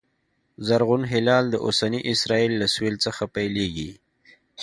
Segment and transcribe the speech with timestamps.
[0.67, 3.91] زرغون هلال د اوسني اسرایل له سوېل څخه پیلېږي